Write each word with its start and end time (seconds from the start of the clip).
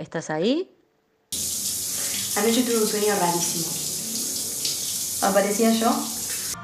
¿Estás 0.00 0.30
ahí? 0.30 0.66
Anoche 2.38 2.62
tuve 2.62 2.78
un 2.80 2.86
sueño 2.86 3.12
rarísimo. 3.20 3.66
¿Aparecía 5.30 5.72
yo? 5.72 5.90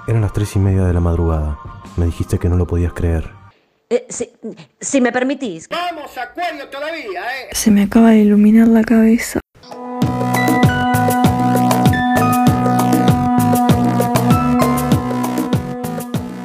Eran 0.09 0.23
las 0.23 0.33
tres 0.33 0.57
y 0.57 0.59
media 0.59 0.85
de 0.85 0.95
la 0.95 1.01
madrugada. 1.01 1.59
Me 1.99 2.07
dijiste 2.07 2.39
que 2.39 2.49
no 2.49 2.57
lo 2.57 2.67
podías 2.67 2.95
creer. 2.95 3.31
Eh, 3.91 4.07
si, 4.09 4.33
si 4.81 5.03
me 5.03 5.13
permitís. 5.13 5.69
Vamos, 5.69 6.17
Acuario 6.17 6.67
todavía, 6.71 7.25
¿eh? 7.43 7.49
Se 7.53 7.71
me 7.71 7.83
acaba 7.83 8.13
de 8.13 8.21
iluminar 8.21 8.69
la 8.69 8.83
cabeza. 8.83 9.39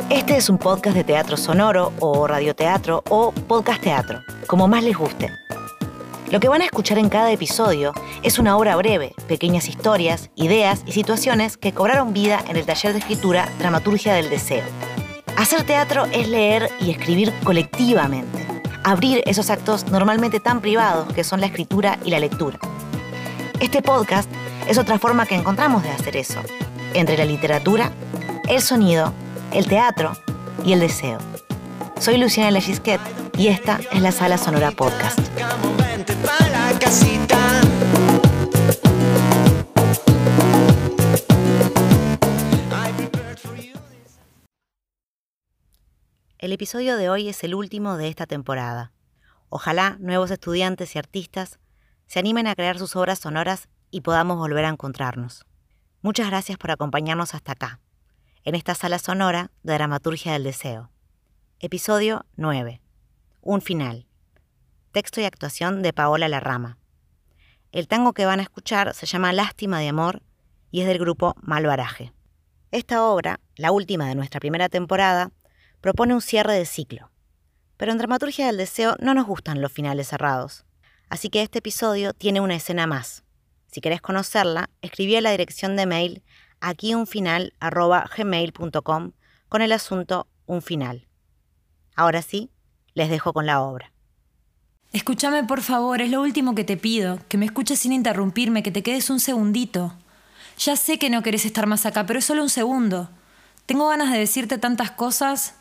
Este 0.10 0.36
es 0.36 0.50
un 0.50 0.58
podcast 0.58 0.98
de 0.98 1.06
teatro 1.06 1.38
sonoro 1.38 1.94
o 2.02 2.28
radioteatro 2.28 3.02
o 3.10 3.32
podcast 3.32 3.82
teatro, 3.82 4.20
como 4.46 4.68
más 4.68 4.84
les 4.84 4.98
guste. 4.98 5.30
Lo 6.32 6.40
que 6.40 6.48
van 6.48 6.62
a 6.62 6.66
escuchar 6.66 6.98
en 6.98 7.10
cada 7.10 7.30
episodio 7.30 7.92
es 8.24 8.40
una 8.40 8.56
obra 8.56 8.78
breve, 8.78 9.14
pequeñas 9.28 9.68
historias, 9.68 10.30
ideas 10.36 10.82
y 10.86 10.94
situaciones 10.94 11.58
que 11.58 11.74
cobraron 11.74 12.14
vida 12.14 12.42
en 12.48 12.56
el 12.56 12.66
taller 12.66 12.94
de 12.94 13.00
escritura 13.00 13.50
Dramaturgia 13.60 14.14
del 14.14 14.30
Deseo. 14.30 14.64
Hacer 15.36 15.64
teatro 15.64 16.06
es 16.06 16.30
leer 16.30 16.70
y 16.80 16.90
escribir 16.90 17.34
colectivamente, 17.44 18.48
abrir 18.86 19.22
esos 19.26 19.50
actos 19.50 19.88
normalmente 19.88 20.40
tan 20.40 20.62
privados 20.62 21.12
que 21.12 21.26
son 21.26 21.42
la 21.42 21.48
escritura 21.48 22.00
y 22.06 22.12
la 22.12 22.20
lectura. 22.22 22.58
Este 23.60 23.82
podcast 23.82 24.30
es 24.70 24.78
otra 24.78 25.00
forma 25.00 25.26
que 25.26 25.36
encontramos 25.36 25.84
de 25.84 25.90
hacer 25.90 26.16
eso, 26.16 26.40
entre 26.94 27.18
la 27.18 27.26
literatura, 27.26 27.92
el 28.48 28.62
sonido, 28.62 29.12
el 29.52 29.68
teatro 29.68 30.14
y 30.64 30.72
el 30.72 30.80
deseo. 30.80 31.31
Soy 32.02 32.18
Luciana 32.18 32.50
Legisquet 32.50 33.00
y 33.38 33.50
esta 33.50 33.80
es 33.92 34.02
la 34.02 34.12
Sala 34.12 34.40
Sonora 34.40 34.72
Podcast. 34.72 35.20
El 46.40 46.52
episodio 46.52 46.98
de 46.98 47.10
hoy 47.12 47.30
es 47.30 47.44
el 47.44 47.54
último 47.54 47.98
de 47.98 48.08
esta 48.08 48.26
temporada. 48.26 48.94
Ojalá 49.50 49.98
nuevos 50.00 50.32
estudiantes 50.32 50.96
y 50.96 50.98
artistas 50.98 51.60
se 52.08 52.18
animen 52.18 52.48
a 52.48 52.56
crear 52.56 52.80
sus 52.80 52.96
obras 52.96 53.20
sonoras 53.20 53.70
y 53.92 54.02
podamos 54.02 54.40
volver 54.40 54.66
a 54.66 54.70
encontrarnos. 54.70 55.46
Muchas 56.02 56.26
gracias 56.32 56.58
por 56.58 56.72
acompañarnos 56.72 57.36
hasta 57.36 57.52
acá, 57.52 57.80
en 58.44 58.56
esta 58.56 58.74
sala 58.74 58.98
sonora 58.98 59.52
de 59.62 59.74
Dramaturgia 59.76 60.34
del 60.34 60.46
Deseo. 60.46 60.90
Episodio 61.64 62.26
9. 62.38 62.82
Un 63.42 63.62
final. 63.62 64.08
Texto 64.92 65.22
y 65.22 65.26
actuación 65.26 65.84
de 65.84 65.94
Paola 65.94 66.28
Larrama. 66.28 66.80
El 67.72 67.88
tango 67.88 68.14
que 68.14 68.26
van 68.26 68.40
a 68.40 68.44
escuchar 68.44 68.96
se 68.96 69.06
llama 69.06 69.32
Lástima 69.32 69.80
de 69.80 69.90
Amor 69.90 70.24
y 70.72 70.82
es 70.82 70.88
del 70.88 70.98
grupo 70.98 71.36
Malvaraje. 71.40 72.14
Esta 72.72 73.06
obra, 73.06 73.40
la 73.58 73.72
última 73.72 74.08
de 74.08 74.16
nuestra 74.16 74.40
primera 74.40 74.70
temporada, 74.70 75.30
propone 75.82 76.16
un 76.16 76.22
cierre 76.22 76.56
de 76.56 76.66
ciclo. 76.66 77.12
Pero 77.78 77.92
en 77.92 78.00
Dramaturgia 78.00 78.48
del 78.48 78.58
Deseo 78.58 78.96
no 79.00 79.14
nos 79.14 79.28
gustan 79.28 79.62
los 79.62 79.72
finales 79.72 80.08
cerrados, 80.08 80.66
así 81.10 81.30
que 81.30 81.44
este 81.44 81.60
episodio 81.60 82.14
tiene 82.14 82.42
una 82.42 82.56
escena 82.56 82.88
más. 82.88 83.24
Si 83.68 83.82
querés 83.82 84.02
conocerla, 84.02 84.72
escribí 84.82 85.16
a 85.16 85.22
la 85.22 85.30
dirección 85.30 85.76
de 85.76 85.86
mail 85.86 86.24
aquiunfinal.gmail.com 86.60 89.12
con 89.48 89.62
el 89.62 89.74
asunto 89.74 90.28
Un 90.48 90.64
final. 90.64 91.08
Ahora 92.02 92.24
sí, 92.24 92.50
les 92.96 93.12
dejo 93.12 93.32
con 93.32 93.46
la 93.46 93.62
obra. 93.62 93.92
Escúchame 94.92 95.44
por 95.44 95.62
favor, 95.62 96.02
es 96.02 96.10
lo 96.10 96.24
último 96.24 96.56
que 96.56 96.64
te 96.64 96.76
pido, 96.76 97.20
que 97.28 97.38
me 97.38 97.46
escuches 97.46 97.78
sin 97.78 97.92
interrumpirme, 97.92 98.64
que 98.64 98.72
te 98.72 98.82
quedes 98.82 99.12
un 99.12 99.20
segundito. 99.20 99.94
Ya 100.58 100.76
sé 100.78 100.98
que 100.98 101.12
no 101.12 101.22
querés 101.22 101.46
estar 101.46 101.68
más 101.68 101.86
acá, 101.86 102.08
pero 102.08 102.18
es 102.18 102.26
solo 102.26 102.42
un 102.42 102.50
segundo. 102.50 103.12
Tengo 103.68 103.88
ganas 103.88 104.12
de 104.12 104.18
decirte 104.18 104.58
tantas 104.58 104.90
cosas. 104.90 105.54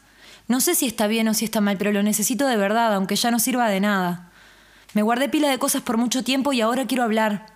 No 0.49 0.63
sé 0.63 0.75
si 0.75 0.87
está 0.87 1.09
bien 1.09 1.29
o 1.29 1.35
si 1.35 1.45
está 1.45 1.61
mal, 1.61 1.77
pero 1.77 1.93
lo 1.93 2.03
necesito 2.03 2.47
de 2.47 2.57
verdad, 2.57 2.95
aunque 2.95 3.17
ya 3.17 3.31
no 3.31 3.39
sirva 3.39 3.69
de 3.69 3.81
nada. 3.81 4.33
Me 4.95 5.03
guardé 5.03 5.29
pila 5.29 5.51
de 5.51 5.59
cosas 5.59 5.83
por 5.83 5.99
mucho 5.99 6.25
tiempo 6.25 6.55
y 6.55 6.63
ahora 6.63 6.87
quiero 6.87 7.05
hablar. 7.05 7.49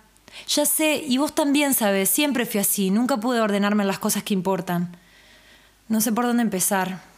Ya 0.47 0.67
sé, 0.67 1.03
y 1.07 1.17
vos 1.17 1.33
también 1.33 1.73
sabes, 1.73 2.11
siempre 2.11 2.45
fui 2.45 2.59
así, 2.59 2.91
nunca 2.91 3.17
pude 3.17 3.41
ordenarme 3.41 3.83
las 3.83 3.97
cosas 3.97 4.21
que 4.21 4.35
importan. 4.35 4.95
No 5.87 6.01
sé 6.01 6.11
por 6.11 6.27
dónde 6.27 6.43
empezar. 6.43 7.14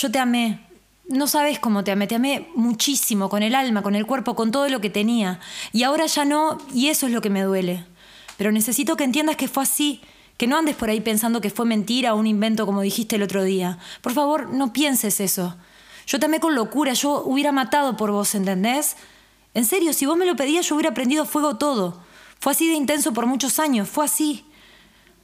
Yo 0.00 0.12
te 0.12 0.20
amé. 0.20 0.60
No 1.08 1.26
sabes 1.26 1.58
cómo 1.58 1.82
te 1.82 1.90
amé, 1.90 2.06
te 2.06 2.14
amé 2.14 2.48
muchísimo, 2.54 3.28
con 3.28 3.42
el 3.42 3.56
alma, 3.56 3.82
con 3.82 3.96
el 3.96 4.06
cuerpo, 4.06 4.36
con 4.36 4.52
todo 4.52 4.68
lo 4.68 4.80
que 4.80 4.90
tenía. 4.90 5.40
Y 5.72 5.82
ahora 5.82 6.06
ya 6.06 6.24
no, 6.24 6.58
y 6.72 6.88
eso 6.88 7.06
es 7.06 7.12
lo 7.12 7.20
que 7.20 7.30
me 7.30 7.42
duele. 7.42 7.84
Pero 8.36 8.52
necesito 8.52 8.96
que 8.96 9.02
entiendas 9.02 9.34
que 9.34 9.48
fue 9.48 9.64
así, 9.64 10.00
que 10.36 10.46
no 10.46 10.56
andes 10.56 10.76
por 10.76 10.88
ahí 10.88 11.00
pensando 11.00 11.40
que 11.40 11.50
fue 11.50 11.66
mentira 11.66 12.14
o 12.14 12.18
un 12.18 12.28
invento 12.28 12.64
como 12.64 12.82
dijiste 12.82 13.16
el 13.16 13.24
otro 13.24 13.42
día. 13.42 13.78
Por 14.00 14.12
favor, 14.12 14.50
no 14.50 14.72
pienses 14.72 15.18
eso. 15.18 15.56
Yo 16.06 16.20
te 16.20 16.26
amé 16.26 16.38
con 16.38 16.54
locura, 16.54 16.92
yo 16.92 17.24
hubiera 17.24 17.50
matado 17.50 17.96
por 17.96 18.12
vos, 18.12 18.36
¿entendés? 18.36 18.94
En 19.54 19.64
serio, 19.64 19.92
si 19.92 20.06
vos 20.06 20.16
me 20.16 20.26
lo 20.26 20.36
pedías, 20.36 20.68
yo 20.68 20.76
hubiera 20.76 20.94
prendido 20.94 21.24
fuego 21.24 21.56
todo. 21.56 22.00
Fue 22.38 22.52
así 22.52 22.68
de 22.68 22.74
intenso 22.74 23.12
por 23.12 23.26
muchos 23.26 23.58
años, 23.58 23.88
fue 23.88 24.04
así. 24.04 24.44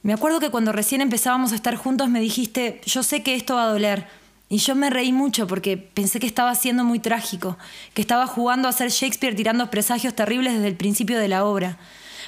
Me 0.03 0.11
acuerdo 0.11 0.41
que 0.41 0.49
cuando 0.49 0.73
recién 0.73 0.99
empezábamos 0.99 1.53
a 1.53 1.55
estar 1.55 1.77
juntos 1.77 2.09
me 2.09 2.19
dijiste, 2.19 2.81
yo 2.85 3.03
sé 3.03 3.23
que 3.23 3.35
esto 3.35 3.55
va 3.55 3.63
a 3.63 3.69
doler. 3.69 4.24
Y 4.55 4.59
yo 4.59 4.73
me 4.73 4.89
reí 4.89 5.11
mucho 5.11 5.47
porque 5.47 5.75
pensé 5.75 6.17
que 6.17 6.27
estaba 6.27 6.55
siendo 6.55 6.85
muy 6.85 6.99
trágico, 6.99 7.57
que 7.93 8.01
estaba 8.01 8.25
jugando 8.25 8.69
a 8.69 8.71
ser 8.71 8.89
Shakespeare 8.89 9.35
tirando 9.35 9.69
presagios 9.69 10.15
terribles 10.15 10.53
desde 10.53 10.69
el 10.69 10.77
principio 10.77 11.19
de 11.19 11.27
la 11.27 11.43
obra. 11.43 11.77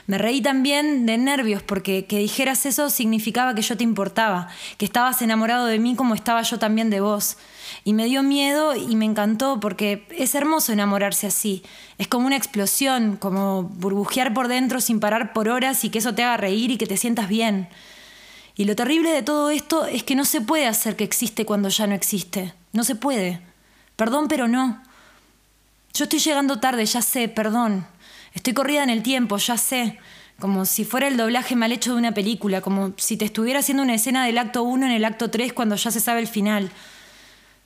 Me 0.07 0.17
reí 0.17 0.41
también 0.41 1.05
de 1.05 1.17
nervios 1.17 1.63
porque 1.63 2.05
que 2.05 2.17
dijeras 2.17 2.65
eso 2.65 2.89
significaba 2.89 3.55
que 3.55 3.61
yo 3.61 3.77
te 3.77 3.85
importaba, 3.85 4.49
que 4.77 4.83
estabas 4.83 5.21
enamorado 5.21 5.67
de 5.67 5.79
mí 5.79 5.95
como 5.95 6.15
estaba 6.15 6.41
yo 6.41 6.59
también 6.59 6.89
de 6.89 6.99
vos. 6.99 7.37
Y 7.85 7.93
me 7.93 8.03
dio 8.07 8.23
miedo 8.23 8.75
y 8.75 8.97
me 8.97 9.05
encantó 9.05 9.61
porque 9.61 10.05
es 10.09 10.35
hermoso 10.35 10.73
enamorarse 10.73 11.27
así. 11.27 11.63
Es 11.97 12.09
como 12.09 12.27
una 12.27 12.35
explosión, 12.35 13.15
como 13.15 13.63
burbujear 13.63 14.33
por 14.33 14.49
dentro 14.49 14.81
sin 14.81 14.99
parar 14.99 15.31
por 15.31 15.47
horas 15.47 15.85
y 15.85 15.89
que 15.89 15.99
eso 15.99 16.13
te 16.13 16.25
haga 16.25 16.35
reír 16.35 16.71
y 16.71 16.77
que 16.77 16.87
te 16.87 16.97
sientas 16.97 17.29
bien. 17.29 17.69
Y 18.57 18.65
lo 18.65 18.75
terrible 18.75 19.11
de 19.11 19.21
todo 19.21 19.51
esto 19.51 19.85
es 19.85 20.01
que 20.01 20.15
no 20.15 20.25
se 20.25 20.41
puede 20.41 20.65
hacer 20.65 20.95
que 20.95 21.03
existe 21.03 21.45
cuando 21.45 21.69
ya 21.69 21.85
no 21.85 21.93
existe. 21.93 22.55
No 22.73 22.83
se 22.83 22.95
puede. 22.95 23.39
Perdón, 23.95 24.27
pero 24.27 24.47
no. 24.47 24.81
Yo 25.93 26.05
estoy 26.05 26.19
llegando 26.19 26.59
tarde, 26.59 26.83
ya 26.85 27.03
sé, 27.03 27.29
perdón. 27.29 27.85
Estoy 28.33 28.53
corrida 28.53 28.83
en 28.83 28.89
el 28.89 29.03
tiempo, 29.03 29.37
ya 29.37 29.57
sé. 29.57 29.99
Como 30.39 30.65
si 30.65 30.85
fuera 30.85 31.07
el 31.07 31.17
doblaje 31.17 31.55
mal 31.55 31.71
hecho 31.71 31.93
de 31.93 31.99
una 31.99 32.13
película, 32.13 32.61
como 32.61 32.93
si 32.97 33.15
te 33.15 33.25
estuviera 33.25 33.59
haciendo 33.59 33.83
una 33.83 33.95
escena 33.95 34.25
del 34.25 34.39
acto 34.39 34.63
1 34.63 34.87
en 34.87 34.91
el 34.91 35.05
acto 35.05 35.29
3 35.29 35.53
cuando 35.53 35.75
ya 35.75 35.91
se 35.91 35.99
sabe 35.99 36.19
el 36.19 36.27
final. 36.27 36.71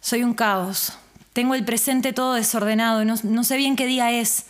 Soy 0.01 0.23
un 0.23 0.33
caos. 0.33 0.93
Tengo 1.31 1.55
el 1.55 1.63
presente 1.63 2.11
todo 2.11 2.33
desordenado, 2.33 3.05
no, 3.05 3.15
no 3.23 3.43
sé 3.45 3.55
bien 3.55 3.77
qué 3.77 3.85
día 3.85 4.11
es. 4.11 4.45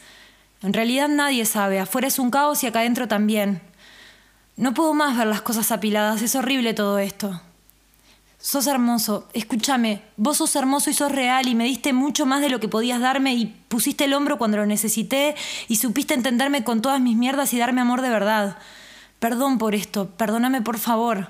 En 0.63 0.73
realidad 0.73 1.07
nadie 1.07 1.45
sabe, 1.45 1.79
afuera 1.79 2.07
es 2.07 2.17
un 2.17 2.31
caos 2.31 2.63
y 2.63 2.67
acá 2.67 2.79
adentro 2.79 3.07
también. 3.07 3.61
No 4.61 4.75
puedo 4.75 4.93
más 4.93 5.17
ver 5.17 5.25
las 5.25 5.41
cosas 5.41 5.71
apiladas, 5.71 6.21
es 6.21 6.35
horrible 6.35 6.75
todo 6.75 6.99
esto. 6.99 7.41
Sos 8.37 8.67
hermoso, 8.67 9.27
escúchame, 9.33 10.03
vos 10.17 10.37
sos 10.37 10.55
hermoso 10.55 10.91
y 10.91 10.93
sos 10.93 11.11
real 11.11 11.47
y 11.47 11.55
me 11.55 11.63
diste 11.63 11.93
mucho 11.93 12.27
más 12.27 12.41
de 12.41 12.49
lo 12.49 12.59
que 12.59 12.67
podías 12.67 12.99
darme 12.99 13.33
y 13.33 13.47
pusiste 13.47 14.03
el 14.03 14.13
hombro 14.13 14.37
cuando 14.37 14.57
lo 14.57 14.67
necesité 14.67 15.33
y 15.67 15.77
supiste 15.77 16.13
entenderme 16.13 16.63
con 16.63 16.83
todas 16.83 17.01
mis 17.01 17.17
mierdas 17.17 17.55
y 17.55 17.57
darme 17.57 17.81
amor 17.81 18.03
de 18.03 18.11
verdad. 18.11 18.59
Perdón 19.17 19.57
por 19.57 19.73
esto, 19.73 20.11
perdóname 20.11 20.61
por 20.61 20.77
favor. 20.77 21.29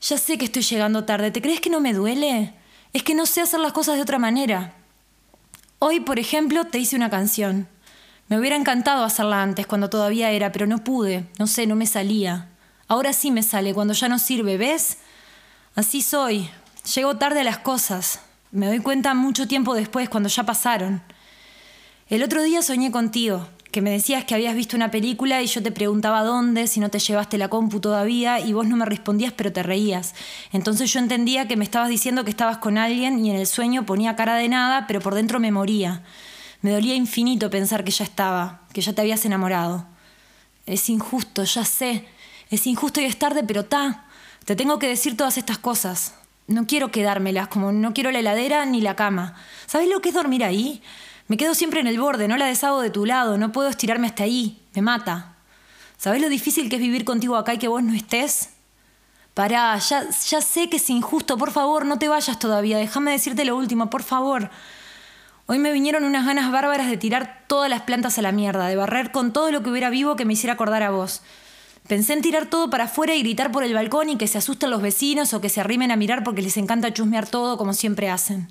Ya 0.00 0.18
sé 0.18 0.36
que 0.36 0.46
estoy 0.46 0.62
llegando 0.62 1.04
tarde, 1.04 1.30
¿te 1.30 1.40
crees 1.40 1.60
que 1.60 1.70
no 1.70 1.80
me 1.80 1.92
duele? 1.92 2.52
Es 2.92 3.04
que 3.04 3.14
no 3.14 3.26
sé 3.26 3.42
hacer 3.42 3.60
las 3.60 3.72
cosas 3.72 3.94
de 3.94 4.02
otra 4.02 4.18
manera. 4.18 4.74
Hoy, 5.78 6.00
por 6.00 6.18
ejemplo, 6.18 6.64
te 6.64 6.80
hice 6.80 6.96
una 6.96 7.10
canción. 7.10 7.68
Me 8.28 8.38
hubiera 8.38 8.56
encantado 8.56 9.04
hacerla 9.04 9.42
antes, 9.42 9.66
cuando 9.66 9.90
todavía 9.90 10.30
era, 10.30 10.50
pero 10.50 10.66
no 10.66 10.82
pude, 10.82 11.26
no 11.38 11.46
sé, 11.46 11.66
no 11.66 11.76
me 11.76 11.86
salía. 11.86 12.48
Ahora 12.88 13.12
sí 13.12 13.30
me 13.30 13.42
sale, 13.42 13.74
cuando 13.74 13.92
ya 13.92 14.08
no 14.08 14.18
sirve, 14.18 14.56
¿ves? 14.56 14.98
Así 15.74 16.00
soy. 16.00 16.48
Llego 16.94 17.16
tarde 17.16 17.40
a 17.40 17.44
las 17.44 17.58
cosas. 17.58 18.20
Me 18.50 18.66
doy 18.66 18.78
cuenta 18.78 19.14
mucho 19.14 19.46
tiempo 19.46 19.74
después, 19.74 20.08
cuando 20.08 20.28
ya 20.28 20.44
pasaron. 20.44 21.02
El 22.08 22.22
otro 22.22 22.42
día 22.42 22.62
soñé 22.62 22.90
contigo, 22.90 23.46
que 23.70 23.82
me 23.82 23.90
decías 23.90 24.24
que 24.24 24.34
habías 24.34 24.54
visto 24.54 24.76
una 24.76 24.90
película 24.90 25.42
y 25.42 25.46
yo 25.46 25.62
te 25.62 25.72
preguntaba 25.72 26.22
dónde, 26.22 26.66
si 26.66 26.80
no 26.80 26.90
te 26.90 27.00
llevaste 27.00 27.38
la 27.38 27.48
compu 27.48 27.80
todavía, 27.80 28.38
y 28.40 28.52
vos 28.52 28.66
no 28.66 28.76
me 28.76 28.84
respondías, 28.84 29.32
pero 29.32 29.52
te 29.52 29.62
reías. 29.62 30.14
Entonces 30.52 30.92
yo 30.92 31.00
entendía 31.00 31.48
que 31.48 31.56
me 31.56 31.64
estabas 31.64 31.88
diciendo 31.88 32.24
que 32.24 32.30
estabas 32.30 32.58
con 32.58 32.78
alguien 32.78 33.24
y 33.24 33.30
en 33.30 33.36
el 33.36 33.46
sueño 33.46 33.84
ponía 33.84 34.16
cara 34.16 34.36
de 34.36 34.48
nada, 34.48 34.86
pero 34.86 35.00
por 35.00 35.14
dentro 35.14 35.40
me 35.40 35.50
moría. 35.50 36.02
Me 36.64 36.72
dolía 36.72 36.94
infinito 36.94 37.50
pensar 37.50 37.84
que 37.84 37.90
ya 37.90 38.04
estaba, 38.04 38.62
que 38.72 38.80
ya 38.80 38.94
te 38.94 39.02
habías 39.02 39.26
enamorado. 39.26 39.86
Es 40.64 40.88
injusto, 40.88 41.44
ya 41.44 41.62
sé. 41.62 42.06
Es 42.48 42.66
injusto 42.66 43.02
y 43.02 43.04
es 43.04 43.18
tarde, 43.18 43.44
pero 43.46 43.66
ta. 43.66 44.06
Te 44.46 44.56
tengo 44.56 44.78
que 44.78 44.88
decir 44.88 45.14
todas 45.14 45.36
estas 45.36 45.58
cosas. 45.58 46.14
No 46.46 46.66
quiero 46.66 46.90
quedármelas, 46.90 47.48
como 47.48 47.70
no 47.70 47.92
quiero 47.92 48.10
la 48.12 48.20
heladera 48.20 48.64
ni 48.64 48.80
la 48.80 48.96
cama. 48.96 49.34
¿Sabes 49.66 49.90
lo 49.90 50.00
que 50.00 50.08
es 50.08 50.14
dormir 50.14 50.42
ahí? 50.42 50.82
Me 51.28 51.36
quedo 51.36 51.54
siempre 51.54 51.80
en 51.80 51.86
el 51.86 52.00
borde, 52.00 52.28
no 52.28 52.38
la 52.38 52.46
deshago 52.46 52.80
de 52.80 52.88
tu 52.88 53.04
lado, 53.04 53.36
no 53.36 53.52
puedo 53.52 53.68
estirarme 53.68 54.06
hasta 54.06 54.22
ahí, 54.22 54.58
me 54.74 54.80
mata. 54.80 55.34
¿Sabés 55.98 56.22
lo 56.22 56.30
difícil 56.30 56.70
que 56.70 56.76
es 56.76 56.82
vivir 56.82 57.04
contigo 57.04 57.36
acá 57.36 57.52
y 57.52 57.58
que 57.58 57.68
vos 57.68 57.82
no 57.82 57.92
estés? 57.92 58.48
Pará, 59.34 59.76
ya, 59.76 60.08
ya 60.08 60.40
sé 60.40 60.70
que 60.70 60.78
es 60.78 60.88
injusto, 60.88 61.36
por 61.36 61.50
favor, 61.50 61.84
no 61.84 61.98
te 61.98 62.08
vayas 62.08 62.38
todavía, 62.38 62.78
déjame 62.78 63.10
decirte 63.10 63.44
lo 63.44 63.54
último, 63.54 63.90
por 63.90 64.02
favor. 64.02 64.50
Hoy 65.46 65.58
me 65.58 65.72
vinieron 65.72 66.04
unas 66.04 66.24
ganas 66.24 66.50
bárbaras 66.50 66.88
de 66.88 66.96
tirar 66.96 67.44
todas 67.48 67.68
las 67.68 67.82
plantas 67.82 68.18
a 68.18 68.22
la 68.22 68.32
mierda, 68.32 68.66
de 68.66 68.76
barrer 68.76 69.12
con 69.12 69.34
todo 69.34 69.50
lo 69.50 69.62
que 69.62 69.68
hubiera 69.68 69.90
vivo 69.90 70.16
que 70.16 70.24
me 70.24 70.32
hiciera 70.32 70.54
acordar 70.54 70.82
a 70.82 70.90
vos. 70.90 71.20
Pensé 71.86 72.14
en 72.14 72.22
tirar 72.22 72.46
todo 72.46 72.70
para 72.70 72.84
afuera 72.84 73.14
y 73.14 73.20
gritar 73.20 73.52
por 73.52 73.62
el 73.62 73.74
balcón 73.74 74.08
y 74.08 74.16
que 74.16 74.26
se 74.26 74.38
asusten 74.38 74.70
los 74.70 74.80
vecinos 74.80 75.34
o 75.34 75.42
que 75.42 75.50
se 75.50 75.60
arrimen 75.60 75.90
a 75.90 75.96
mirar 75.96 76.24
porque 76.24 76.40
les 76.40 76.56
encanta 76.56 76.94
chusmear 76.94 77.28
todo 77.28 77.58
como 77.58 77.74
siempre 77.74 78.08
hacen. 78.08 78.48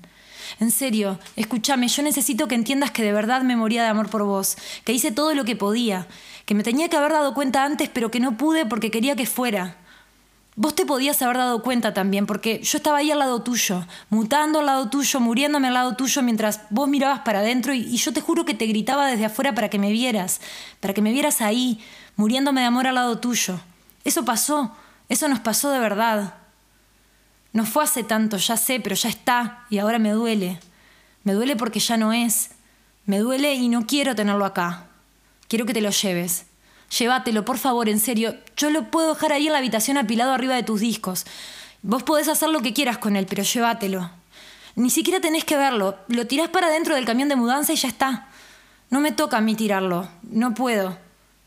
En 0.60 0.70
serio, 0.70 1.18
escúchame, 1.34 1.88
yo 1.88 2.04
necesito 2.04 2.46
que 2.46 2.54
entiendas 2.54 2.92
que 2.92 3.02
de 3.02 3.12
verdad 3.12 3.42
me 3.42 3.56
moría 3.56 3.82
de 3.82 3.88
amor 3.88 4.08
por 4.08 4.22
vos, 4.22 4.56
que 4.84 4.92
hice 4.92 5.10
todo 5.10 5.34
lo 5.34 5.44
que 5.44 5.56
podía, 5.56 6.06
que 6.46 6.54
me 6.54 6.62
tenía 6.62 6.88
que 6.88 6.96
haber 6.96 7.10
dado 7.10 7.34
cuenta 7.34 7.64
antes 7.64 7.88
pero 7.92 8.12
que 8.12 8.20
no 8.20 8.36
pude 8.36 8.66
porque 8.66 8.92
quería 8.92 9.16
que 9.16 9.26
fuera. 9.26 9.78
Vos 10.56 10.76
te 10.76 10.86
podías 10.86 11.20
haber 11.20 11.38
dado 11.38 11.62
cuenta 11.62 11.92
también, 11.94 12.26
porque 12.26 12.60
yo 12.62 12.78
estaba 12.78 12.98
ahí 12.98 13.10
al 13.10 13.18
lado 13.18 13.42
tuyo, 13.42 13.84
mutando 14.08 14.60
al 14.60 14.66
lado 14.66 14.88
tuyo, 14.88 15.18
muriéndome 15.18 15.66
al 15.66 15.74
lado 15.74 15.96
tuyo 15.96 16.22
mientras 16.22 16.60
vos 16.70 16.88
mirabas 16.88 17.20
para 17.20 17.40
adentro 17.40 17.74
y, 17.74 17.80
y, 17.80 17.96
yo 17.96 18.12
te 18.12 18.20
juro 18.20 18.44
que 18.44 18.54
te 18.54 18.66
gritaba 18.66 19.06
desde 19.06 19.24
afuera 19.24 19.52
para 19.52 19.68
que 19.68 19.80
me 19.80 19.90
vieras, 19.90 20.40
para 20.78 20.94
que 20.94 21.02
me 21.02 21.10
vieras 21.10 21.40
ahí, 21.40 21.80
muriéndome 22.14 22.60
de 22.60 22.68
amor 22.68 22.86
al 22.86 22.94
lado 22.94 23.18
tuyo. 23.18 23.58
Eso 24.04 24.24
pasó, 24.24 24.76
eso 25.08 25.28
nos 25.28 25.40
pasó 25.40 25.70
de 25.70 25.80
verdad. 25.80 26.34
No 27.52 27.64
fue 27.64 27.84
hace 27.84 28.04
tanto, 28.04 28.36
ya 28.36 28.56
sé, 28.56 28.78
pero 28.78 28.94
ya 28.94 29.08
está 29.08 29.64
y 29.70 29.78
ahora 29.78 29.98
me 29.98 30.10
duele. 30.10 30.60
Me 31.24 31.32
duele 31.32 31.56
porque 31.56 31.80
ya 31.80 31.96
no 31.96 32.12
es. 32.12 32.50
Me 33.06 33.18
duele 33.18 33.54
y 33.54 33.68
no 33.68 33.86
quiero 33.86 34.14
tenerlo 34.14 34.44
acá. 34.44 34.86
Quiero 35.48 35.66
que 35.66 35.74
te 35.74 35.80
lo 35.80 35.90
lleves. 35.90 36.46
Llévatelo, 36.98 37.44
por 37.44 37.58
favor, 37.58 37.88
en 37.88 38.00
serio. 38.00 38.36
Yo 38.56 38.70
lo 38.70 38.90
puedo 38.90 39.14
dejar 39.14 39.32
ahí 39.32 39.46
en 39.46 39.52
la 39.52 39.58
habitación 39.58 39.96
apilado 39.96 40.32
arriba 40.32 40.54
de 40.54 40.62
tus 40.62 40.80
discos. 40.80 41.24
Vos 41.82 42.02
podés 42.02 42.28
hacer 42.28 42.48
lo 42.48 42.60
que 42.60 42.72
quieras 42.72 42.98
con 42.98 43.16
él, 43.16 43.26
pero 43.26 43.42
llévatelo. 43.42 44.10
Ni 44.76 44.90
siquiera 44.90 45.20
tenés 45.20 45.44
que 45.44 45.56
verlo. 45.56 45.96
Lo 46.08 46.26
tirás 46.26 46.48
para 46.48 46.68
dentro 46.68 46.94
del 46.94 47.04
camión 47.04 47.28
de 47.28 47.36
mudanza 47.36 47.72
y 47.72 47.76
ya 47.76 47.88
está. 47.88 48.28
No 48.90 49.00
me 49.00 49.12
toca 49.12 49.38
a 49.38 49.40
mí 49.40 49.54
tirarlo. 49.54 50.08
No 50.22 50.54
puedo. 50.54 50.96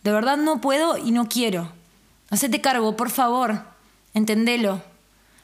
De 0.04 0.12
verdad 0.12 0.38
no 0.38 0.62
puedo 0.62 0.98
y 0.98 1.12
no 1.12 1.28
quiero. 1.28 1.72
Hacete 2.30 2.62
cargo, 2.62 2.96
por 2.96 3.10
favor. 3.10 3.62
Entendelo. 4.14 4.82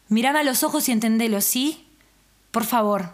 Mirame 0.10 0.40
a 0.40 0.44
los 0.44 0.64
ojos 0.64 0.88
y 0.90 0.92
entendelo, 0.92 1.42
¿sí? 1.42 1.88
Por 2.52 2.66
favor. 2.66 3.10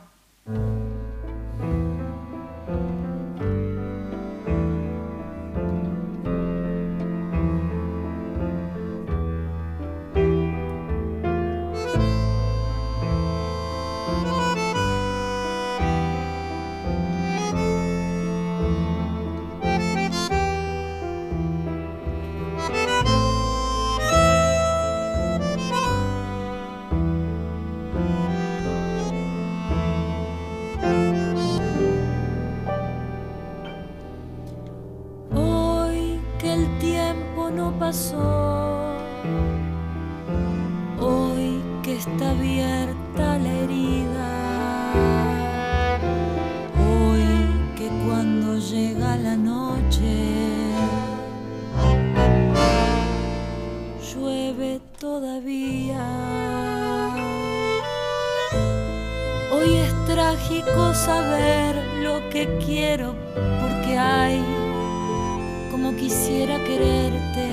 Quisiera 66.09 66.57
quererte, 66.63 67.47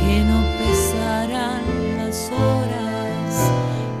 que 0.00 0.24
no 0.24 0.40
pesaran 0.58 1.62
las 1.98 2.30
horas, 2.32 3.52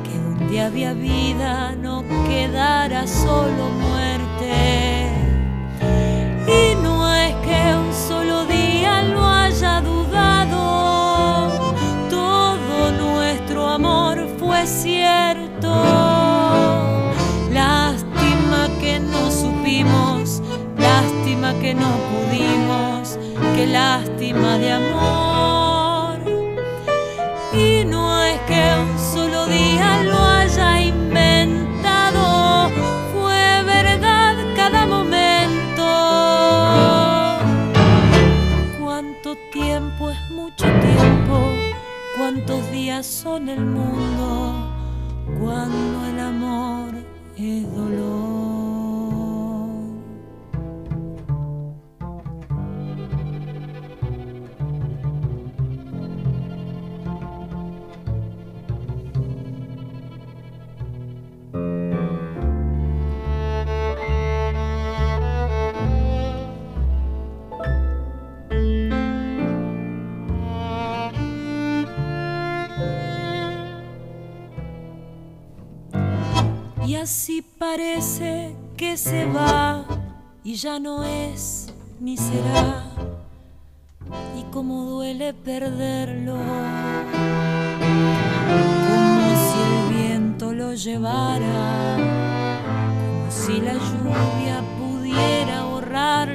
que 0.02 0.18
donde 0.18 0.62
había 0.62 0.94
vida 0.94 1.76
no 1.76 2.02
quedara 2.26 3.06
solo 3.06 3.45
que 21.66 21.74
no 21.74 21.92
pudimos, 22.12 23.18
qué 23.56 23.66
lástima 23.66 24.56
de 24.56 24.70
amor. 24.70 26.18
Y 27.52 27.84
no 27.84 28.22
es 28.22 28.38
que 28.42 28.62
un 28.84 28.96
solo 28.96 29.46
día 29.46 30.04
lo 30.04 30.16
haya 30.16 30.80
inventado, 30.80 32.70
fue 33.12 33.64
verdad 33.64 34.36
cada 34.54 34.86
momento. 34.86 35.86
Cuánto 38.80 39.34
tiempo 39.52 40.10
es 40.10 40.30
mucho 40.30 40.66
tiempo, 40.66 41.36
cuántos 42.16 42.70
días 42.70 43.04
son 43.06 43.48
el 43.48 43.66
mundo, 43.66 44.70
cuando 45.40 46.06
el 46.06 46.20
amor 46.20 46.94
es 47.36 47.74
dolor. 47.74 48.35
Así 77.06 77.40
parece 77.40 78.56
que 78.76 78.96
se 78.96 79.26
va 79.26 79.84
y 80.42 80.56
ya 80.56 80.80
no 80.80 81.04
es 81.04 81.72
ni 82.00 82.16
será. 82.16 82.82
Y 84.36 84.42
como 84.50 84.86
duele 84.86 85.32
perderlo, 85.32 86.36
como 88.88 89.28
si 89.46 89.58
el 89.70 89.78
viento 89.96 90.52
lo 90.52 90.74
llevara, 90.74 91.96
como 91.96 93.30
si 93.30 93.60
la 93.60 93.74
lluvia 93.74 94.64
pudiera 94.76 95.62
borrar 95.62 96.28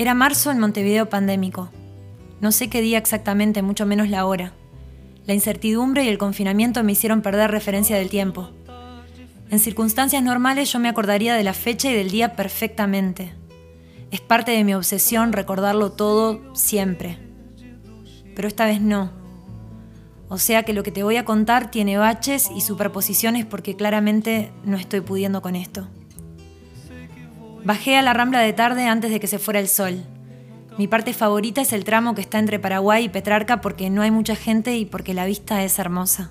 Era 0.00 0.14
marzo 0.14 0.50
en 0.50 0.58
Montevideo 0.58 1.10
pandémico. 1.10 1.68
No 2.40 2.52
sé 2.52 2.70
qué 2.70 2.80
día 2.80 2.96
exactamente, 2.96 3.60
mucho 3.60 3.84
menos 3.84 4.08
la 4.08 4.24
hora. 4.24 4.54
La 5.26 5.34
incertidumbre 5.34 6.04
y 6.04 6.08
el 6.08 6.16
confinamiento 6.16 6.82
me 6.82 6.92
hicieron 6.92 7.20
perder 7.20 7.50
referencia 7.50 7.96
del 7.96 8.08
tiempo. 8.08 8.48
En 9.50 9.58
circunstancias 9.58 10.22
normales 10.22 10.72
yo 10.72 10.78
me 10.78 10.88
acordaría 10.88 11.34
de 11.34 11.44
la 11.44 11.52
fecha 11.52 11.90
y 11.90 11.94
del 11.94 12.10
día 12.10 12.34
perfectamente. 12.34 13.34
Es 14.10 14.22
parte 14.22 14.52
de 14.52 14.64
mi 14.64 14.72
obsesión 14.72 15.34
recordarlo 15.34 15.92
todo 15.92 16.54
siempre. 16.54 17.18
Pero 18.34 18.48
esta 18.48 18.64
vez 18.64 18.80
no. 18.80 19.10
O 20.30 20.38
sea 20.38 20.62
que 20.62 20.72
lo 20.72 20.82
que 20.82 20.92
te 20.92 21.02
voy 21.02 21.18
a 21.18 21.26
contar 21.26 21.70
tiene 21.70 21.98
baches 21.98 22.50
y 22.56 22.62
superposiciones 22.62 23.44
porque 23.44 23.76
claramente 23.76 24.50
no 24.64 24.78
estoy 24.78 25.02
pudiendo 25.02 25.42
con 25.42 25.56
esto. 25.56 25.88
Bajé 27.64 27.96
a 27.96 28.02
la 28.02 28.14
rambla 28.14 28.40
de 28.40 28.52
tarde 28.52 28.86
antes 28.86 29.10
de 29.10 29.20
que 29.20 29.26
se 29.26 29.38
fuera 29.38 29.60
el 29.60 29.68
sol. 29.68 30.02
Mi 30.78 30.88
parte 30.88 31.12
favorita 31.12 31.60
es 31.60 31.72
el 31.72 31.84
tramo 31.84 32.14
que 32.14 32.22
está 32.22 32.38
entre 32.38 32.58
Paraguay 32.58 33.04
y 33.04 33.08
Petrarca 33.10 33.60
porque 33.60 33.90
no 33.90 34.00
hay 34.02 34.10
mucha 34.10 34.34
gente 34.34 34.76
y 34.76 34.86
porque 34.86 35.12
la 35.12 35.26
vista 35.26 35.62
es 35.62 35.78
hermosa. 35.78 36.30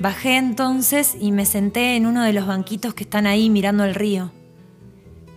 Bajé 0.00 0.36
entonces 0.36 1.16
y 1.20 1.32
me 1.32 1.44
senté 1.44 1.96
en 1.96 2.06
uno 2.06 2.22
de 2.22 2.32
los 2.32 2.46
banquitos 2.46 2.94
que 2.94 3.04
están 3.04 3.26
ahí 3.26 3.50
mirando 3.50 3.84
el 3.84 3.94
río. 3.94 4.30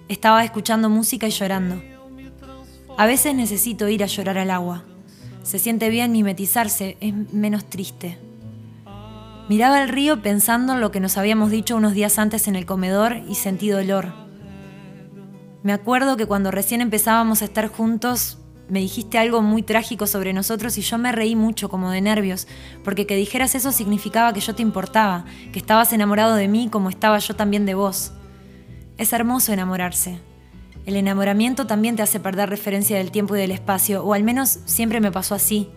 Estaba 0.07 0.43
escuchando 0.43 0.89
música 0.89 1.27
y 1.27 1.31
llorando. 1.31 1.81
A 2.97 3.07
veces 3.07 3.33
necesito 3.33 3.89
ir 3.89 4.03
a 4.03 4.07
llorar 4.07 4.37
al 4.37 4.51
agua. 4.51 4.83
Se 5.41 5.57
siente 5.57 5.89
bien 5.89 6.11
mimetizarse, 6.11 6.95
es 7.01 7.13
menos 7.33 7.65
triste. 7.65 8.19
Miraba 9.49 9.81
el 9.81 9.89
río 9.89 10.21
pensando 10.21 10.73
en 10.73 10.81
lo 10.81 10.91
que 10.91 10.99
nos 10.99 11.17
habíamos 11.17 11.51
dicho 11.51 11.75
unos 11.75 11.93
días 11.93 12.17
antes 12.19 12.47
en 12.47 12.55
el 12.55 12.65
comedor 12.65 13.17
y 13.27 13.35
sentí 13.35 13.69
dolor. 13.69 14.22
Me 15.63 15.71
acuerdo 15.71 16.17
que 16.17 16.25
cuando 16.25 16.51
recién 16.51 16.81
empezábamos 16.81 17.41
a 17.41 17.45
estar 17.45 17.67
juntos, 17.69 18.37
me 18.67 18.81
dijiste 18.81 19.17
algo 19.17 19.41
muy 19.41 19.63
trágico 19.63 20.07
sobre 20.07 20.33
nosotros 20.33 20.77
y 20.77 20.81
yo 20.81 20.97
me 20.97 21.13
reí 21.13 21.37
mucho, 21.37 21.69
como 21.69 21.89
de 21.89 22.01
nervios, 22.01 22.47
porque 22.83 23.07
que 23.07 23.15
dijeras 23.15 23.55
eso 23.55 23.71
significaba 23.71 24.33
que 24.33 24.41
yo 24.41 24.55
te 24.55 24.61
importaba, 24.61 25.23
que 25.53 25.59
estabas 25.59 25.93
enamorado 25.93 26.35
de 26.35 26.49
mí 26.49 26.67
como 26.69 26.89
estaba 26.89 27.17
yo 27.19 27.35
también 27.35 27.65
de 27.65 27.75
vos. 27.75 28.11
Es 28.97 29.13
hermoso 29.13 29.53
enamorarse. 29.53 30.19
El 30.85 30.97
enamoramiento 30.97 31.65
también 31.65 31.95
te 31.95 32.01
hace 32.01 32.19
perder 32.19 32.49
referencia 32.49 32.97
del 32.97 33.11
tiempo 33.11 33.35
y 33.37 33.39
del 33.39 33.51
espacio, 33.51 34.03
o 34.03 34.13
al 34.13 34.23
menos 34.23 34.59
siempre 34.65 34.99
me 34.99 35.13
pasó 35.13 35.33
así 35.33 35.69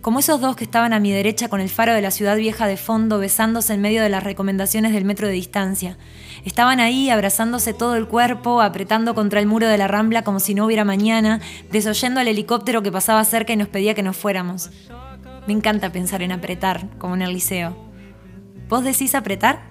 como 0.00 0.20
esos 0.20 0.40
dos 0.40 0.54
que 0.54 0.64
estaban 0.64 0.92
a 0.92 1.00
mi 1.00 1.10
derecha 1.12 1.48
con 1.48 1.60
el 1.60 1.68
faro 1.68 1.92
de 1.92 2.02
la 2.02 2.10
ciudad 2.10 2.36
vieja 2.36 2.66
de 2.66 2.76
fondo 2.76 3.18
besándose 3.18 3.74
en 3.74 3.80
medio 3.80 4.02
de 4.02 4.08
las 4.08 4.22
recomendaciones 4.22 4.92
del 4.92 5.04
metro 5.04 5.26
de 5.26 5.34
distancia. 5.34 5.98
Estaban 6.44 6.80
ahí 6.80 7.10
abrazándose 7.10 7.74
todo 7.74 7.96
el 7.96 8.06
cuerpo, 8.06 8.62
apretando 8.62 9.14
contra 9.14 9.40
el 9.40 9.46
muro 9.46 9.66
de 9.66 9.78
la 9.78 9.88
rambla 9.88 10.22
como 10.22 10.40
si 10.40 10.54
no 10.54 10.66
hubiera 10.66 10.84
mañana, 10.84 11.40
desoyendo 11.72 12.20
al 12.20 12.28
helicóptero 12.28 12.82
que 12.82 12.92
pasaba 12.92 13.24
cerca 13.24 13.52
y 13.52 13.56
nos 13.56 13.68
pedía 13.68 13.94
que 13.94 14.02
nos 14.02 14.16
fuéramos. 14.16 14.70
Me 15.46 15.52
encanta 15.52 15.90
pensar 15.90 16.22
en 16.22 16.32
apretar, 16.32 16.88
como 16.98 17.14
en 17.14 17.22
el 17.22 17.32
liceo. 17.32 17.76
¿Vos 18.68 18.84
decís 18.84 19.14
apretar? 19.14 19.62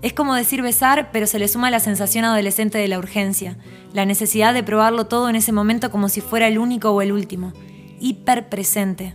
Es 0.00 0.12
como 0.12 0.34
decir 0.34 0.62
besar, 0.62 1.10
pero 1.12 1.26
se 1.26 1.38
le 1.38 1.46
suma 1.46 1.70
la 1.70 1.78
sensación 1.78 2.24
adolescente 2.24 2.78
de 2.78 2.88
la 2.88 2.98
urgencia, 2.98 3.58
la 3.92 4.06
necesidad 4.06 4.54
de 4.54 4.64
probarlo 4.64 5.06
todo 5.06 5.28
en 5.28 5.36
ese 5.36 5.52
momento 5.52 5.90
como 5.90 6.08
si 6.08 6.20
fuera 6.20 6.48
el 6.48 6.58
único 6.58 6.90
o 6.90 7.02
el 7.02 7.12
último, 7.12 7.52
hiper 8.00 8.48
presente. 8.48 9.14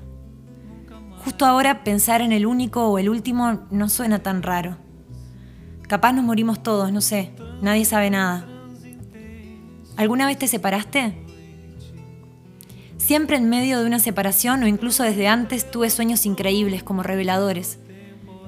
Justo 1.28 1.46
ahora 1.46 1.84
pensar 1.84 2.22
en 2.22 2.32
el 2.32 2.46
único 2.46 2.88
o 2.88 3.00
el 3.00 3.10
último 3.10 3.68
no 3.70 3.90
suena 3.90 4.20
tan 4.20 4.44
raro. 4.44 4.78
Capaz 5.86 6.14
nos 6.14 6.24
morimos 6.24 6.64
todos, 6.64 6.94
no 6.94 7.02
sé, 7.02 7.34
nadie 7.62 7.84
sabe 7.84 8.10
nada. 8.10 8.48
¿Alguna 9.98 10.26
vez 10.26 10.40
te 10.40 10.48
separaste? 10.48 11.22
Siempre 12.96 13.36
en 13.36 13.50
medio 13.50 13.78
de 13.78 13.86
una 13.86 14.00
separación 14.00 14.64
o 14.64 14.68
incluso 14.68 15.04
desde 15.04 15.28
antes 15.28 15.70
tuve 15.70 15.90
sueños 15.90 16.26
increíbles 16.26 16.82
como 16.82 17.04
reveladores. 17.04 17.78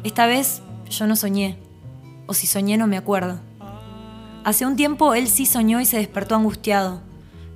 Esta 0.05 0.25
vez 0.25 0.61
yo 0.89 1.05
no 1.05 1.17
soñé, 1.17 1.59
o 2.27 2.33
si 2.33 2.47
soñé 2.47 2.77
no 2.77 2.87
me 2.87 2.95
acuerdo. 2.95 3.41
Hace 4.45 4.65
un 4.65 4.77
tiempo 4.77 5.15
él 5.15 5.27
sí 5.27 5.45
soñó 5.45 5.81
y 5.81 5.85
se 5.85 5.97
despertó 5.97 6.35
angustiado. 6.35 7.01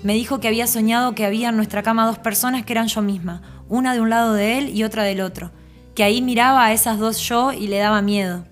Me 0.04 0.16
dijo 0.16 0.42
que 0.42 0.50
había 0.50 0.68
soñado 0.68 1.16
que 1.16 1.24
había 1.24 1.48
en 1.48 1.56
nuestra 1.56 1.82
cama 1.82 2.06
dos 2.08 2.20
personas 2.20 2.66
que 2.66 2.74
eran 2.74 2.88
yo 2.90 3.02
misma, 3.02 3.53
una 3.70 3.94
de 3.94 4.02
un 4.02 4.10
lado 4.10 4.34
de 4.34 4.58
él 4.58 4.70
y 4.70 4.84
otra 4.84 5.04
del 5.04 5.22
otro, 5.22 5.52
que 5.96 6.04
ahí 6.04 6.22
miraba 6.22 6.66
a 6.66 6.74
esas 6.74 7.00
dos 7.00 7.20
yo 7.20 7.52
y 7.52 7.68
le 7.68 7.80
daba 7.80 8.02
miedo. 8.02 8.46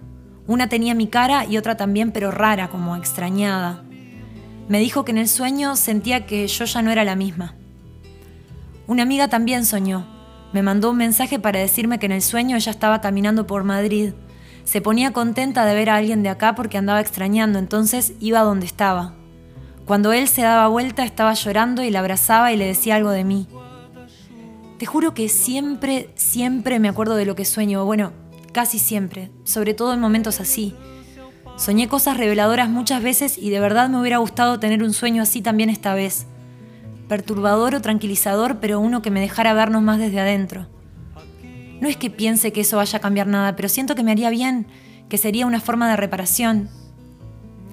Una 0.48 0.70
tenía 0.70 0.96
mi 0.96 1.08
cara 1.08 1.46
y 1.46 1.58
otra 1.58 1.78
también, 1.78 2.12
pero 2.12 2.32
rara, 2.32 2.70
como 2.70 2.96
extrañada. 2.96 3.84
Me 4.68 4.80
dijo 4.80 5.06
que 5.06 5.12
en 5.12 5.18
el 5.18 5.28
sueño 5.28 5.76
sentía 5.76 6.26
que 6.26 6.48
yo 6.48 6.66
ya 6.66 6.82
no 6.82 6.92
era 6.92 7.04
la 7.04 7.16
misma. 7.16 7.56
Una 8.88 9.04
amiga 9.04 9.28
también 9.28 9.66
soñó. 9.66 10.06
Me 10.54 10.64
mandó 10.64 10.92
un 10.92 10.98
mensaje 10.98 11.40
para 11.40 11.60
decirme 11.60 12.00
que 12.00 12.08
en 12.08 12.12
el 12.12 12.22
sueño 12.22 12.56
ella 12.58 12.72
estaba 12.72 13.02
caminando 13.02 13.48
por 13.48 13.64
Madrid. 13.64 14.14
Se 14.64 14.82
ponía 14.82 15.14
contenta 15.14 15.66
de 15.66 15.76
ver 15.76 15.90
a 15.90 15.96
alguien 15.96 16.24
de 16.24 16.30
acá 16.30 16.56
porque 16.56 16.78
andaba 16.78 17.02
extrañando, 17.02 17.58
entonces 17.58 18.14
iba 18.20 18.42
donde 18.42 18.66
estaba. 18.66 19.14
Cuando 19.86 20.14
él 20.14 20.28
se 20.28 20.42
daba 20.42 20.68
vuelta 20.68 21.04
estaba 21.04 21.34
llorando 21.34 21.84
y 21.84 21.90
la 21.90 22.00
abrazaba 22.00 22.52
y 22.52 22.58
le 22.58 22.68
decía 22.68 22.96
algo 22.96 23.12
de 23.12 23.24
mí. 23.24 23.48
Te 24.82 24.88
juro 24.88 25.14
que 25.14 25.30
siempre, 25.30 26.10
siempre 26.16 26.80
me 26.80 26.90
acuerdo 26.90 27.14
de 27.14 27.28
lo 27.28 27.36
que 27.36 27.46
sueño, 27.46 27.86
bueno, 27.86 28.14
casi 28.52 28.80
siempre, 28.80 29.30
sobre 29.44 29.76
todo 29.76 29.94
en 29.94 30.00
momentos 30.00 30.40
así. 30.40 30.74
Soñé 31.56 31.88
cosas 31.88 32.18
reveladoras 32.18 32.68
muchas 32.68 33.04
veces 33.04 33.38
y 33.38 33.52
de 33.52 33.60
verdad 33.60 33.90
me 33.90 34.02
hubiera 34.02 34.18
gustado 34.18 34.60
tener 34.60 34.82
un 34.82 34.94
sueño 34.94 35.22
así 35.22 35.44
también 35.44 35.70
esta 35.70 35.94
vez. 35.94 36.26
Perturbador 37.08 37.76
o 37.76 37.82
tranquilizador, 37.82 38.60
pero 38.60 38.80
uno 38.80 39.04
que 39.04 39.12
me 39.12 39.22
dejara 39.22 39.54
vernos 39.54 39.84
más 39.84 40.00
desde 40.00 40.20
adentro. 40.20 40.68
No 41.80 41.88
es 41.88 41.96
que 41.96 42.10
piense 42.10 42.52
que 42.52 42.62
eso 42.62 42.78
vaya 42.78 42.98
a 42.98 43.02
cambiar 43.02 43.28
nada, 43.28 43.56
pero 43.56 43.70
siento 43.70 43.94
que 43.94 44.02
me 44.02 44.10
haría 44.10 44.32
bien, 44.32 44.66
que 45.10 45.20
sería 45.20 45.46
una 45.46 45.62
forma 45.62 45.92
de 45.92 45.98
reparación, 45.98 46.72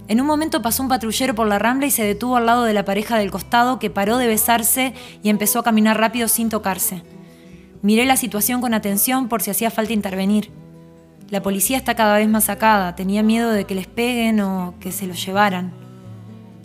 en 0.08 0.20
un 0.22 0.26
momento 0.26 0.62
pasó 0.62 0.82
un 0.82 0.88
patrullero 0.88 1.34
por 1.34 1.46
la 1.46 1.58
rambla 1.58 1.86
y 1.86 1.90
se 1.90 2.02
detuvo 2.02 2.36
al 2.36 2.46
lado 2.46 2.64
de 2.64 2.72
la 2.72 2.86
pareja 2.86 3.18
del 3.18 3.30
costado 3.30 3.78
que 3.78 3.90
paró 3.90 4.16
de 4.16 4.26
besarse 4.26 4.94
y 5.22 5.28
empezó 5.28 5.58
a 5.58 5.62
caminar 5.62 6.00
rápido 6.00 6.28
sin 6.28 6.48
tocarse. 6.48 7.02
Miré 7.82 8.06
la 8.06 8.16
situación 8.16 8.62
con 8.62 8.72
atención 8.72 9.28
por 9.28 9.42
si 9.42 9.50
hacía 9.50 9.70
falta 9.70 9.92
intervenir. 9.92 10.50
La 11.28 11.42
policía 11.42 11.76
está 11.76 11.94
cada 11.94 12.16
vez 12.16 12.26
más 12.26 12.44
sacada, 12.44 12.96
tenía 12.96 13.22
miedo 13.22 13.50
de 13.50 13.64
que 13.64 13.74
les 13.74 13.86
peguen 13.86 14.40
o 14.40 14.74
que 14.80 14.92
se 14.92 15.06
los 15.06 15.24
llevaran. 15.24 15.72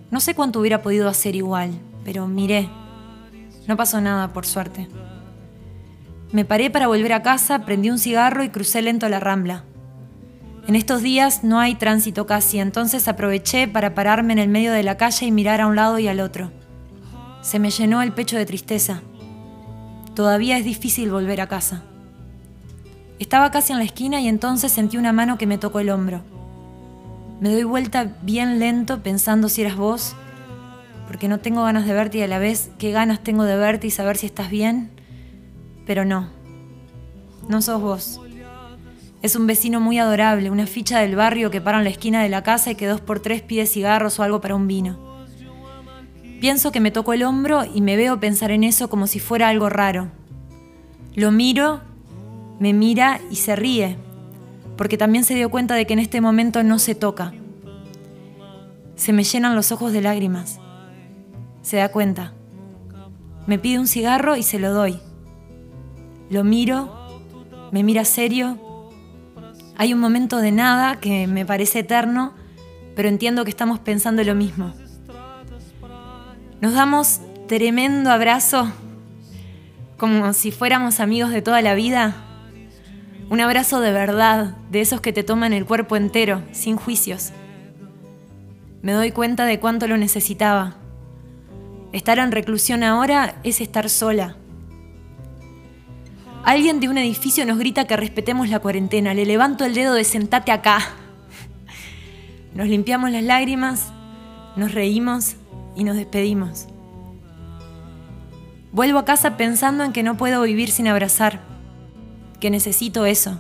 No 0.10 0.22
sé 0.22 0.36
cuánto 0.36 0.62
hubiera 0.62 0.82
podido 0.82 1.10
hacer 1.10 1.36
igual, 1.36 1.72
pero 2.06 2.28
miré. 2.28 2.70
No 3.68 3.76
pasó 3.76 4.00
nada, 4.00 4.32
por 4.32 4.46
suerte. 4.46 4.88
Me 6.32 6.46
paré 6.46 6.70
para 6.70 6.88
volver 6.88 7.12
a 7.12 7.24
casa, 7.24 7.66
prendí 7.66 7.90
un 7.90 8.00
cigarro 8.00 8.44
y 8.44 8.50
crucé 8.50 8.82
lento 8.82 9.10
la 9.10 9.20
rambla. 9.20 9.66
En 10.66 10.76
estos 10.78 11.02
días 11.02 11.44
no 11.44 11.60
hay 11.60 11.76
tránsito 11.76 12.26
casi, 12.26 12.60
entonces 12.60 13.10
aproveché 13.10 13.68
para 13.68 13.94
pararme 13.94 14.32
en 14.32 14.40
el 14.40 14.48
medio 14.48 14.72
de 14.72 14.84
la 14.84 14.96
calle 14.96 15.26
y 15.26 15.32
mirar 15.32 15.60
a 15.60 15.68
un 15.68 15.76
lado 15.76 16.00
y 16.00 16.08
al 16.08 16.22
otro. 16.22 16.52
Se 17.42 17.60
me 17.60 17.70
llenó 17.70 18.02
el 18.02 18.14
pecho 18.14 18.38
de 18.38 18.46
tristeza. 18.46 19.02
Todavía 20.16 20.58
es 20.58 20.64
difícil 20.64 21.12
volver 21.12 21.42
a 21.42 21.48
casa. 21.48 21.84
Estaba 23.20 23.52
casi 23.52 23.74
en 23.74 23.80
la 23.80 23.84
esquina 23.84 24.22
y 24.22 24.30
entonces 24.30 24.72
sentí 24.72 24.96
una 24.96 25.12
mano 25.12 25.38
que 25.38 25.48
me 25.48 25.58
tocó 25.58 25.82
el 25.82 25.90
hombro. 25.90 26.22
Me 27.42 27.52
doy 27.52 27.64
vuelta 27.64 28.16
bien 28.22 28.58
lento 28.60 29.04
pensando 29.04 29.50
si 29.50 29.62
eras 29.62 29.76
vos, 29.76 30.16
porque 31.08 31.28
no 31.28 31.40
tengo 31.42 31.64
ganas 31.64 31.86
de 31.86 31.94
verte 31.94 32.20
y 32.20 32.22
a 32.22 32.28
la 32.28 32.40
vez 32.40 32.72
qué 32.78 32.92
ganas 32.92 33.22
tengo 33.22 33.44
de 33.44 33.58
verte 33.58 33.88
y 33.88 33.92
saber 33.92 34.16
si 34.16 34.28
estás 34.28 34.50
bien, 34.50 34.92
pero 35.86 36.06
no, 36.06 36.30
no 37.50 37.62
sos 37.62 37.82
vos. 37.82 38.22
Es 39.24 39.38
un 39.38 39.48
vecino 39.48 39.80
muy 39.80 40.00
adorable, 40.00 40.52
una 40.52 40.68
ficha 40.68 41.00
del 41.00 41.16
barrio 41.16 41.50
que 41.50 41.62
para 41.62 41.78
en 41.78 41.86
la 41.86 41.90
esquina 41.90 42.22
de 42.22 42.28
la 42.28 42.44
casa 42.44 42.72
y 42.72 42.76
que 42.76 42.88
dos 42.88 43.00
por 43.00 43.22
tres 43.22 43.42
pide 43.42 43.66
cigarros 43.66 44.20
o 44.20 44.24
algo 44.24 44.42
para 44.42 44.54
un 44.54 44.68
vino. 44.68 45.00
Pienso 46.42 46.74
que 46.74 46.82
me 46.82 46.92
tocó 46.92 47.14
el 47.14 47.24
hombro 47.24 47.64
y 47.64 47.80
me 47.80 47.96
veo 47.96 48.20
pensar 48.20 48.52
en 48.52 48.66
eso 48.66 48.90
como 48.90 49.08
si 49.08 49.22
fuera 49.22 49.48
algo 49.48 49.70
raro. 49.70 50.12
Lo 51.16 51.32
miro, 51.32 51.80
me 52.60 52.74
mira 52.74 53.22
y 53.32 53.38
se 53.38 53.56
ríe, 53.56 53.96
porque 54.76 54.98
también 54.98 55.24
se 55.24 55.36
dio 55.36 55.50
cuenta 55.50 55.76
de 55.76 55.88
que 55.88 55.94
en 55.94 56.00
este 56.00 56.20
momento 56.20 56.62
no 56.62 56.78
se 56.78 56.94
toca. 56.94 57.32
Se 58.98 59.14
me 59.14 59.24
llenan 59.24 59.56
los 59.56 59.72
ojos 59.72 59.94
de 59.94 60.02
lágrimas. 60.02 60.60
Se 61.62 61.78
da 61.78 61.90
cuenta. 61.94 62.34
Me 63.48 63.58
pide 63.58 63.80
un 63.80 63.88
cigarro 63.88 64.36
y 64.36 64.44
se 64.44 64.60
lo 64.60 64.74
doy. 64.74 65.00
Lo 66.30 66.44
miro, 66.44 67.22
me 67.72 67.84
mira 67.84 68.04
serio. 68.04 68.73
Hay 69.84 69.94
un 69.94 70.00
momento 70.00 70.38
de 70.38 70.54
nada 70.54 71.02
que 71.02 71.28
me 71.28 71.46
parece 71.46 71.80
eterno, 71.80 72.32
pero 72.96 73.10
entiendo 73.10 73.44
que 73.44 73.50
estamos 73.50 73.80
pensando 73.80 74.24
lo 74.24 74.34
mismo. 74.34 74.74
Nos 76.62 76.74
damos 76.74 77.20
tremendo 77.50 78.10
abrazo, 78.10 78.72
como 79.98 80.32
si 80.32 80.52
fuéramos 80.52 81.02
amigos 81.02 81.32
de 81.32 81.42
toda 81.42 81.62
la 81.62 81.74
vida. 81.74 82.16
Un 83.30 83.42
abrazo 83.42 83.82
de 83.82 83.92
verdad, 83.92 84.56
de 84.72 84.80
esos 84.80 85.02
que 85.02 85.12
te 85.12 85.22
toman 85.22 85.52
el 85.52 85.66
cuerpo 85.66 85.98
entero, 85.98 86.44
sin 86.54 86.78
juicios. 86.78 87.34
Me 88.82 88.94
doy 88.94 89.12
cuenta 89.12 89.44
de 89.44 89.60
cuánto 89.60 89.90
lo 89.90 89.98
necesitaba. 89.98 90.78
Estar 91.92 92.20
en 92.20 92.32
reclusión 92.32 92.84
ahora 92.84 93.36
es 93.44 93.60
estar 93.60 93.90
sola. 93.90 94.38
Alguien 96.44 96.82
de 96.82 96.90
un 96.90 96.98
edificio 96.98 97.46
nos 97.46 97.58
grita 97.58 97.88
que 97.88 97.96
respetemos 97.96 98.50
la 98.50 98.60
cuarentena. 98.60 99.14
Le 99.14 99.26
levanto 99.26 99.64
el 99.64 99.74
dedo 99.74 99.94
de 99.94 100.04
sentate 100.04 100.52
acá. 100.52 100.80
Nos 102.54 102.68
limpiamos 102.68 103.12
las 103.12 103.24
lágrimas, 103.24 103.94
nos 104.58 104.74
reímos 104.74 105.36
y 105.76 105.86
nos 105.86 105.96
despedimos. 105.96 106.68
Vuelvo 108.74 109.00
a 109.00 109.06
casa 109.06 109.38
pensando 109.38 109.84
en 109.84 109.94
que 109.94 110.04
no 110.04 110.18
puedo 110.18 110.42
vivir 110.42 110.70
sin 110.70 110.88
abrazar, 110.88 111.42
que 112.40 112.50
necesito 112.50 113.06
eso, 113.06 113.40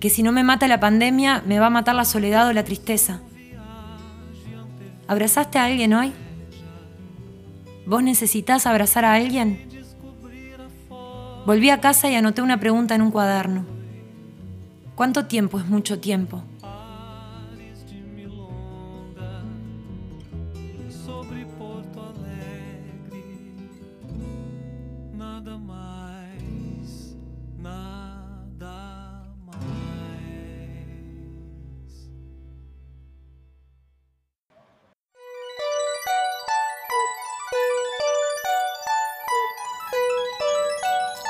que 0.00 0.10
si 0.10 0.22
no 0.22 0.32
me 0.32 0.44
mata 0.44 0.68
la 0.68 0.80
pandemia 0.80 1.42
me 1.46 1.58
va 1.58 1.66
a 1.66 1.70
matar 1.70 1.94
la 1.94 2.04
soledad 2.04 2.48
o 2.48 2.52
la 2.52 2.64
tristeza. 2.64 3.20
¿Abrazaste 5.08 5.58
a 5.58 5.64
alguien 5.64 5.92
hoy? 5.92 6.12
¿Vos 7.84 8.02
necesitas 8.02 8.66
abrazar 8.66 9.04
a 9.04 9.14
alguien? 9.14 9.65
Volví 11.46 11.70
a 11.70 11.80
casa 11.80 12.10
y 12.10 12.16
anoté 12.16 12.42
una 12.42 12.58
pregunta 12.58 12.96
en 12.96 13.02
un 13.02 13.12
cuaderno. 13.12 13.64
¿Cuánto 14.96 15.26
tiempo 15.26 15.60
es 15.60 15.66
mucho 15.66 16.00
tiempo? 16.00 16.42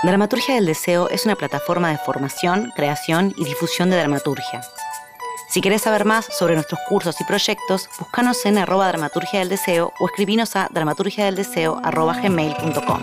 Dramaturgia 0.07 0.55
del 0.55 0.65
Deseo 0.67 1.09
es 1.09 1.25
una 1.25 1.35
plataforma 1.35 1.91
de 1.91 1.99
formación, 1.99 2.73
creación 2.77 3.35
y 3.37 3.45
difusión 3.45 3.91
de 3.91 3.97
dramaturgia. 3.97 4.61
Si 5.49 5.61
querés 5.61 5.83
saber 5.83 6.05
más 6.05 6.27
sobre 6.27 6.55
nuestros 6.55 6.79
cursos 6.89 7.21
y 7.21 7.25
proyectos, 7.25 7.89
búscanos 7.99 8.47
en 8.47 8.57
arroba 8.57 8.87
dramaturgia 8.87 9.41
del 9.41 9.49
deseo 9.49 9.93
o 9.99 10.07
escribinos 10.07 10.55
a 10.55 10.69
dramaturgiadeldeseo.gmail.com. 10.71 13.01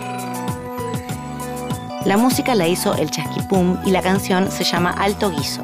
La 2.06 2.16
música 2.16 2.54
la 2.54 2.68
hizo 2.68 2.94
El 2.94 3.10
Chasquipum 3.10 3.82
y 3.84 3.90
la 3.90 4.00
canción 4.00 4.50
se 4.50 4.64
llama 4.64 4.92
Alto 4.92 5.30
Guiso. 5.30 5.60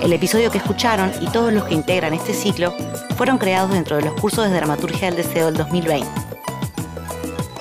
El 0.00 0.14
episodio 0.14 0.50
que 0.50 0.56
escucharon 0.56 1.12
y 1.20 1.26
todos 1.26 1.52
los 1.52 1.64
que 1.64 1.74
integran 1.74 2.14
este 2.14 2.32
ciclo 2.32 2.72
fueron 3.18 3.36
creados 3.36 3.72
dentro 3.72 3.96
de 3.96 4.02
los 4.02 4.18
cursos 4.18 4.48
de 4.48 4.54
Dramaturgia 4.54 5.10
del 5.10 5.16
Deseo 5.16 5.44
del 5.46 5.58
2020. 5.58 6.27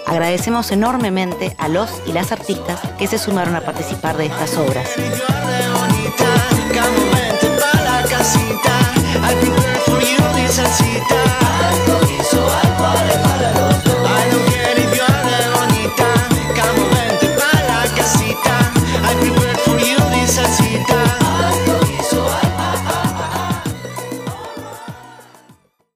Agradecemos 0.08 0.72
enormemente 0.72 1.54
a 1.58 1.68
los 1.68 2.02
y 2.06 2.14
las 2.14 2.32
artistas 2.32 2.80
que 2.98 3.08
se 3.08 3.18
sumaron 3.18 3.56
a 3.56 3.62
participar 3.62 4.16
de 4.16 4.28
estas 4.28 4.58
obras. 4.58 4.88